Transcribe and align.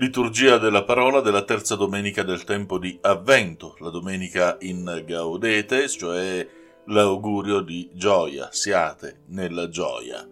Liturgia 0.00 0.56
della 0.56 0.82
parola 0.82 1.20
della 1.20 1.42
terza 1.42 1.76
domenica 1.76 2.22
del 2.22 2.44
tempo 2.44 2.78
di 2.78 2.98
Avvento, 3.02 3.76
la 3.80 3.90
domenica 3.90 4.56
in 4.60 5.02
Gaudetes, 5.06 5.92
cioè 5.92 6.48
l'augurio 6.86 7.60
di 7.60 7.90
gioia, 7.92 8.48
siate 8.50 9.24
nella 9.26 9.68
gioia. 9.68 10.26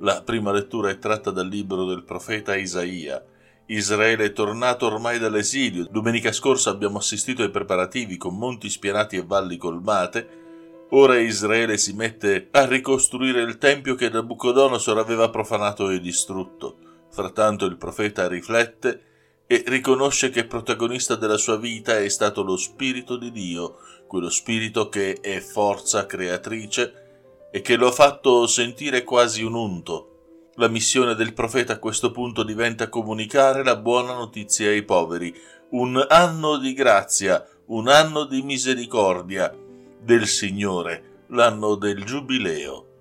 La 0.00 0.22
prima 0.22 0.52
lettura 0.52 0.88
è 0.88 0.98
tratta 0.98 1.30
dal 1.30 1.46
libro 1.46 1.84
del 1.84 2.02
profeta 2.02 2.56
Isaia. 2.56 3.22
Israele 3.66 4.24
è 4.24 4.32
tornato 4.32 4.86
ormai 4.86 5.18
dall'esilio. 5.18 5.86
Domenica 5.90 6.32
scorsa 6.32 6.70
abbiamo 6.70 6.96
assistito 6.96 7.42
ai 7.42 7.50
preparativi 7.50 8.16
con 8.16 8.38
monti 8.38 8.70
spianati 8.70 9.16
e 9.16 9.24
valli 9.26 9.58
colmate. 9.58 10.86
Ora 10.92 11.18
Israele 11.18 11.76
si 11.76 11.92
mette 11.92 12.48
a 12.52 12.64
ricostruire 12.64 13.42
il 13.42 13.58
tempio 13.58 13.96
che 13.96 14.08
Nabucodonosor 14.08 14.96
aveva 14.96 15.28
profanato 15.28 15.90
e 15.90 16.00
distrutto. 16.00 16.92
Frattanto 17.14 17.64
il 17.66 17.76
profeta 17.76 18.26
riflette 18.26 19.02
e 19.46 19.62
riconosce 19.68 20.30
che 20.30 20.46
protagonista 20.46 21.14
della 21.14 21.36
sua 21.36 21.56
vita 21.56 21.96
è 21.96 22.08
stato 22.08 22.42
lo 22.42 22.56
Spirito 22.56 23.16
di 23.16 23.30
Dio, 23.30 23.76
quello 24.08 24.28
Spirito 24.28 24.88
che 24.88 25.20
è 25.20 25.38
forza 25.38 26.06
creatrice 26.06 27.48
e 27.52 27.60
che 27.60 27.76
lo 27.76 27.86
ha 27.86 27.92
fatto 27.92 28.48
sentire 28.48 29.04
quasi 29.04 29.44
un 29.44 29.54
unto. 29.54 30.48
La 30.56 30.66
missione 30.66 31.14
del 31.14 31.34
profeta 31.34 31.74
a 31.74 31.78
questo 31.78 32.10
punto 32.10 32.42
diventa 32.42 32.88
comunicare 32.88 33.62
la 33.62 33.76
buona 33.76 34.14
notizia 34.14 34.70
ai 34.70 34.82
poveri, 34.82 35.32
un 35.70 36.04
anno 36.08 36.56
di 36.56 36.72
grazia, 36.72 37.46
un 37.66 37.86
anno 37.86 38.24
di 38.24 38.42
misericordia 38.42 39.56
del 40.00 40.26
Signore, 40.26 41.26
l'anno 41.28 41.76
del 41.76 42.02
giubileo. 42.02 42.93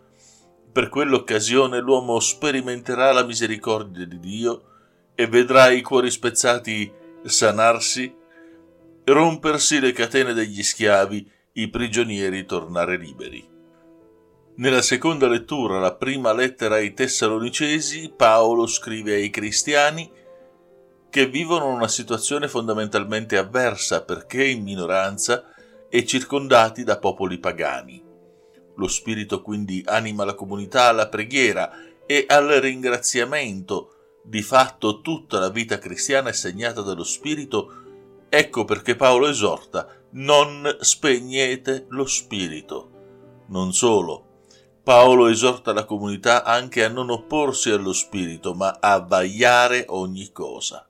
Per 0.73 0.89
quell'occasione 0.89 1.79
l'uomo 1.79 2.19
sperimenterà 2.19 3.11
la 3.11 3.23
misericordia 3.23 4.07
di 4.07 4.19
Dio 4.19 4.63
e 5.13 5.27
vedrà 5.27 5.69
i 5.69 5.83
cuori 5.83 6.09
spezzati 6.09 6.91
sanarsi, 7.23 8.11
rompersi 9.03 9.80
le 9.80 9.91
catene 9.91 10.33
degli 10.33 10.63
schiavi, 10.63 11.30
i 11.53 11.69
prigionieri 11.69 12.47
tornare 12.47 12.97
liberi. 12.97 13.47
Nella 14.55 14.81
seconda 14.81 15.27
lettura, 15.27 15.77
la 15.77 15.93
prima 15.93 16.33
lettera 16.33 16.75
ai 16.75 16.95
Tessalonicesi, 16.95 18.11
Paolo 18.15 18.65
scrive 18.65 19.13
ai 19.13 19.30
cristiani 19.30 20.11
che 21.11 21.27
vivono 21.27 21.67
una 21.67 21.87
situazione 21.87 22.47
fondamentalmente 22.47 23.37
avversa 23.37 24.03
perché 24.03 24.43
in 24.43 24.63
minoranza 24.63 25.53
e 25.87 26.03
circondati 26.03 26.83
da 26.83 26.97
popoli 26.97 27.37
pagani. 27.37 28.02
Lo 28.75 28.88
Spirito 28.88 29.41
quindi 29.41 29.83
anima 29.85 30.25
la 30.25 30.35
comunità 30.35 30.85
alla 30.85 31.07
preghiera 31.07 31.71
e 32.05 32.25
al 32.27 32.47
ringraziamento. 32.47 33.89
Di 34.23 34.41
fatto 34.41 35.02
tutta 35.02 35.39
la 35.39 35.49
vita 35.49 35.77
cristiana 35.77 36.30
è 36.30 36.33
segnata 36.33 36.81
dallo 36.81 37.03
Spirito. 37.03 37.81
Ecco 38.30 38.65
perché 38.65 38.95
Paolo 38.95 39.27
esorta, 39.27 39.88
non 40.11 40.77
spegnete 40.80 41.85
lo 41.89 42.05
Spirito. 42.05 42.89
Non 43.47 43.73
solo, 43.73 44.33
Paolo 44.83 45.27
esorta 45.27 45.71
la 45.71 45.85
comunità 45.85 46.43
anche 46.43 46.83
a 46.83 46.89
non 46.89 47.09
opporsi 47.09 47.69
allo 47.69 47.93
Spirito, 47.93 48.53
ma 48.53 48.80
a 48.81 48.99
vagliare 48.99 49.85
ogni 49.87 50.31
cosa. 50.31 50.85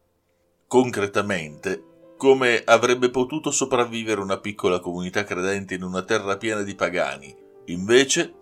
Concretamente, 0.68 2.16
come 2.18 2.64
avrebbe 2.66 3.10
potuto 3.10 3.52
sopravvivere 3.52 4.22
una 4.22 4.40
piccola 4.40 4.80
comunità 4.80 5.24
credente 5.24 5.76
in 5.76 5.84
una 5.84 6.02
terra 6.02 6.38
piena 6.38 6.62
di 6.62 6.74
pagani, 6.74 7.36
Invece, 7.66 8.34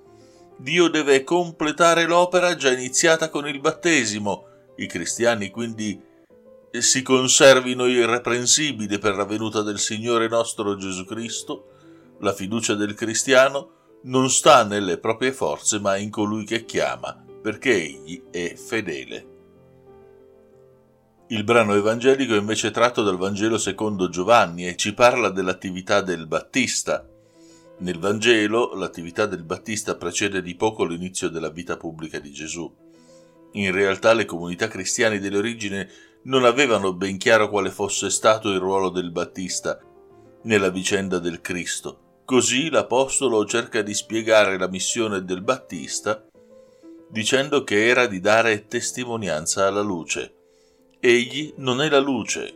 Dio 0.58 0.89
deve 0.89 1.23
completare 1.23 2.05
l'opera 2.05 2.55
già 2.55 2.72
iniziata 2.72 3.30
con 3.30 3.48
il 3.48 3.59
battesimo. 3.59 4.45
I 4.76 4.87
cristiani 4.87 5.49
quindi 5.49 5.99
si 6.71 7.02
conservino 7.02 7.86
irreprensibili 7.86 8.98
per 8.98 9.15
la 9.15 9.26
venuta 9.26 9.61
del 9.61 9.80
Signore 9.80 10.27
nostro 10.27 10.76
Gesù 10.76 11.04
Cristo. 11.05 11.67
La 12.20 12.33
fiducia 12.33 12.76
del 12.76 12.93
cristiano 12.93 13.99
non 14.04 14.30
sta 14.30 14.64
nelle 14.64 14.98
proprie 14.98 15.31
forze, 15.31 15.80
ma 15.80 15.98
in 15.98 16.10
colui 16.10 16.45
che 16.45 16.65
chiama, 16.65 17.23
perché 17.42 17.73
egli 17.73 18.23
è 18.31 18.55
fedele. 18.55 19.27
Il 21.27 21.43
brano 21.43 21.73
evangelico 21.76 22.33
è 22.33 22.37
invece 22.37 22.71
tratto 22.71 23.04
dal 23.04 23.17
Vangelo 23.17 23.58
secondo 23.58 24.10
Giovanni 24.10 24.67
e 24.67 24.76
ci 24.76 24.93
parla 24.93 25.30
dell'attività 25.30 26.02
del 26.02 26.27
Battista, 26.27 27.08
nel 27.81 27.97
Vangelo 27.97 28.75
l'attività 28.75 29.25
del 29.25 29.43
Battista 29.43 29.95
precede 29.95 30.42
di 30.42 30.55
poco 30.55 30.86
l'inizio 30.86 31.30
della 31.30 31.49
vita 31.49 31.77
pubblica 31.77 32.19
di 32.19 32.31
Gesù. 32.31 32.71
In 33.53 33.71
realtà 33.71 34.14
le 34.14 34.25
comunità 34.25 34.67
cristiane 34.67 35.19
dell'origine 35.19 35.89
non 36.23 36.45
avevano 36.45 36.93
ben 36.93 37.17
chiaro 37.17 37.49
quale 37.49 37.71
fosse 37.71 38.09
stato 38.09 38.49
il 38.49 38.59
ruolo 38.59 38.89
del 38.89 39.11
Battista 39.11 39.80
nella 40.43 40.69
vicenda 40.69 41.17
del 41.17 41.42
Cristo. 41.42 42.21
Così 42.23 42.69
l'Apostolo 42.69 43.45
cerca 43.45 43.81
di 43.81 43.95
spiegare 43.95 44.58
la 44.58 44.67
missione 44.67 45.25
del 45.25 45.42
Battista 45.42 46.23
dicendo 47.09 47.63
che 47.63 47.87
era 47.87 48.05
di 48.05 48.19
dare 48.19 48.67
testimonianza 48.67 49.65
alla 49.67 49.81
luce. 49.81 50.36
Egli 50.99 51.52
non 51.58 51.81
è 51.81 51.89
la 51.89 51.99
luce, 51.99 52.53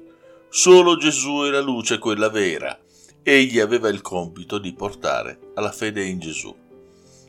solo 0.50 0.98
Gesù 0.98 1.42
è 1.46 1.50
la 1.50 1.62
luce, 1.62 1.98
quella 1.98 2.30
vera 2.30 2.80
egli 3.28 3.60
aveva 3.60 3.90
il 3.90 4.02
compito 4.02 4.60
di 4.60 4.72
portare 4.74 5.52
alla 5.56 5.72
fede 5.72 6.04
in 6.04 6.20
Gesù. 6.20 6.56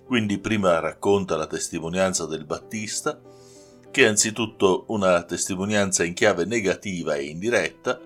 Quindi 0.04 0.38
prima 0.38 0.78
racconta 0.78 1.38
la 1.38 1.46
testimonianza 1.46 2.26
del 2.26 2.44
Battista, 2.44 3.18
che 3.90 4.04
è 4.04 4.06
anzitutto 4.06 4.84
una 4.88 5.22
testimonianza 5.22 6.04
in 6.04 6.12
chiave 6.12 6.44
negativa 6.44 7.14
e 7.14 7.24
indiretta, 7.24 7.98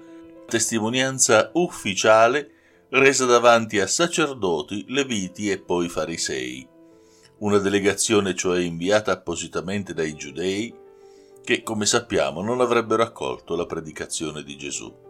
testimonianza 0.47 1.51
ufficiale 1.55 2.53
resa 2.91 3.27
davanti 3.27 3.81
a 3.81 3.89
sacerdoti, 3.89 4.85
leviti 4.87 5.51
e 5.51 5.59
poi 5.59 5.89
farisei. 5.89 6.65
Una 7.39 7.59
delegazione 7.59 8.37
cioè 8.37 8.61
inviata 8.61 9.11
appositamente 9.11 9.95
dai 9.95 10.15
giudei, 10.15 10.73
che, 11.43 11.65
come 11.65 11.87
sappiamo, 11.87 12.41
non 12.41 12.61
avrebbero 12.61 13.03
accolto 13.03 13.57
la 13.57 13.67
predicazione 13.67 14.45
di 14.45 14.57
Gesù. 14.57 15.10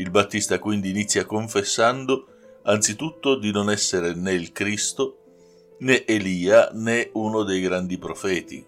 Il 0.00 0.10
Battista 0.10 0.58
quindi 0.58 0.88
inizia 0.88 1.26
confessando 1.26 2.26
anzitutto 2.62 3.36
di 3.36 3.52
non 3.52 3.68
essere 3.68 4.14
né 4.14 4.32
il 4.32 4.50
Cristo, 4.50 5.74
né 5.80 6.06
Elia, 6.06 6.70
né 6.72 7.10
uno 7.12 7.42
dei 7.42 7.60
grandi 7.60 7.98
profeti. 7.98 8.66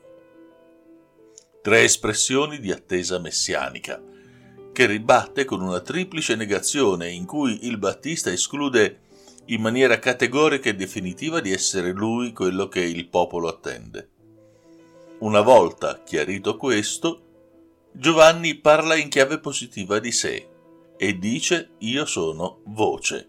Tre 1.63 1.81
espressioni 1.81 2.61
di 2.61 2.71
attesa 2.71 3.19
messianica, 3.19 3.99
che 4.75 4.85
ribatte 4.85 5.47
con 5.47 5.63
una 5.63 5.81
triplice 5.81 6.35
negazione 6.35 7.11
in 7.11 7.25
cui 7.25 7.67
il 7.67 7.79
Battista 7.79 8.31
esclude 8.31 9.01
in 9.47 9.63
maniera 9.63 9.99
categorica 9.99 10.69
e 10.69 10.75
definitiva 10.75 11.41
di 11.41 11.51
essere 11.51 11.93
lui 11.93 12.33
quello 12.33 12.69
che 12.69 12.81
il 12.81 13.09
popolo 13.09 13.49
attende. 13.49 14.11
Una 15.21 15.41
volta 15.41 16.03
chiarito 16.05 16.59
questo, 16.59 17.23
Giovanni 17.91 18.55
parla 18.57 18.97
in 18.97 19.09
chiave 19.09 19.39
positiva 19.39 19.99
di 19.99 20.13
sé, 20.13 20.51
e 21.03 21.19
dice 21.19 21.71
io 21.79 22.05
sono 22.05 22.61
voce. 22.67 23.29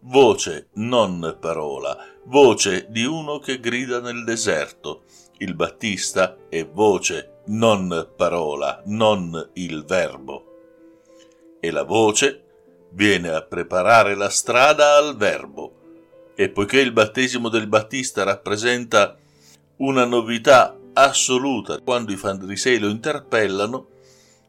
Voce, 0.00 0.70
non 0.72 1.36
parola, 1.40 1.96
voce 2.24 2.88
di 2.90 3.04
uno 3.04 3.38
che 3.38 3.60
grida 3.60 4.00
nel 4.00 4.24
deserto. 4.24 5.04
Il 5.38 5.54
Battista 5.54 6.36
è 6.48 6.66
voce, 6.66 7.42
non 7.46 8.10
parola, 8.16 8.82
non 8.86 9.50
il 9.52 9.84
verbo. 9.84 10.46
E 11.60 11.70
la 11.70 11.84
voce 11.84 12.42
viene 12.90 13.28
a 13.28 13.42
preparare 13.42 14.16
la 14.16 14.28
strada 14.28 14.96
al 14.96 15.16
verbo. 15.16 16.32
E 16.34 16.50
poiché 16.50 16.80
il 16.80 16.90
battesimo 16.90 17.48
del 17.48 17.68
Battista 17.68 18.24
rappresenta 18.24 19.16
una 19.76 20.04
novità 20.04 20.76
assoluta 20.92 21.78
quando 21.78 22.10
i 22.10 22.16
farisei 22.16 22.80
lo 22.80 22.88
interpellano, 22.88 23.94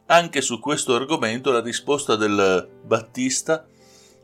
anche 0.08 0.42
su 0.42 0.60
questo 0.60 0.96
argomento 0.96 1.52
la 1.52 1.62
risposta 1.62 2.16
del 2.16 2.70
Battista 2.84 3.66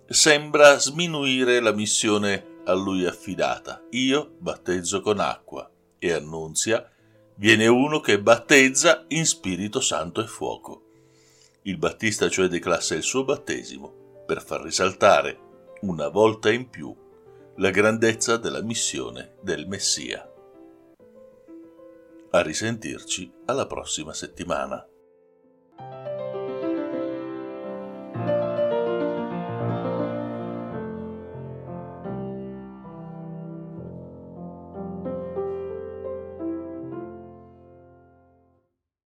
sembra 0.07 0.77
sminuire 0.79 1.59
la 1.59 1.71
missione 1.71 2.61
a 2.65 2.73
lui 2.73 3.05
affidata. 3.05 3.83
Io 3.91 4.35
battezzo 4.37 5.01
con 5.01 5.19
acqua 5.19 5.69
e 5.99 6.11
annunzia 6.13 6.89
viene 7.35 7.67
uno 7.67 7.99
che 7.99 8.21
battezza 8.21 9.05
in 9.09 9.25
Spirito 9.25 9.81
Santo 9.81 10.21
e 10.21 10.27
fuoco. 10.27 10.81
Il 11.63 11.77
Battista 11.77 12.29
cioè 12.29 12.47
declassa 12.47 12.95
il 12.95 13.03
suo 13.03 13.23
battesimo 13.25 14.23
per 14.25 14.41
far 14.43 14.61
risaltare 14.61 15.39
una 15.81 16.07
volta 16.07 16.51
in 16.51 16.69
più 16.69 16.95
la 17.57 17.69
grandezza 17.69 18.37
della 18.37 18.61
missione 18.61 19.35
del 19.41 19.67
Messia. 19.67 20.29
A 22.31 22.41
risentirci 22.41 23.31
alla 23.45 23.67
prossima 23.67 24.13
settimana. 24.13 24.87